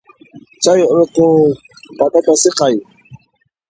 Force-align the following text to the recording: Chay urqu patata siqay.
Chay 0.63 0.79
urqu 0.95 1.25
patata 1.97 2.33
siqay. 2.41 2.75